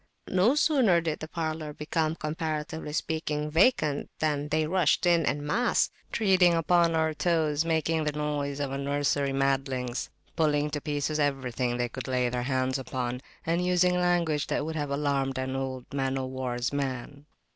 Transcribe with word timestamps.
No 0.31 0.55
sooner 0.55 0.99
did 0.99 1.19
the 1.19 1.27
parlour 1.27 1.73
become, 1.73 2.15
comparatively 2.15 2.91
speaking, 2.91 3.51
vacant 3.51 4.09
than 4.17 4.49
they 4.49 4.65
rushed 4.65 5.05
in 5.05 5.27
en 5.27 5.45
masse, 5.45 5.91
treading 6.11 6.55
upon 6.55 6.95
our 6.95 7.13
toes, 7.13 7.63
making 7.65 8.05
the 8.05 8.11
noise 8.11 8.59
of 8.59 8.71
a 8.71 8.79
nursery 8.79 9.29
of 9.29 9.35
madlings, 9.35 10.09
pulling 10.35 10.71
to 10.71 10.81
pieces 10.81 11.19
everything 11.19 11.77
they 11.77 11.87
could 11.87 12.07
lay 12.07 12.27
their 12.29 12.41
hands 12.49 12.79
upon, 12.79 13.21
and 13.45 13.63
using 13.63 13.93
language 13.93 14.47
that 14.47 14.65
would 14.65 14.75
have 14.75 14.89
alarmed 14.89 15.37
an 15.37 15.55
old 15.55 15.85
man 15.93 16.17
o'war's 16.17 16.73
man. 16.73 17.27